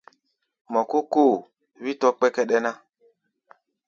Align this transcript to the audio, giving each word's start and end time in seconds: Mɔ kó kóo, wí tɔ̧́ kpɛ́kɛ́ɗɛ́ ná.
Mɔ 0.71 0.79
kó 0.91 0.99
kóo, 1.13 1.35
wí 1.81 1.91
tɔ̧́ 1.99 2.13
kpɛ́kɛ́ɗɛ́ 2.17 2.59
ná. 2.65 2.71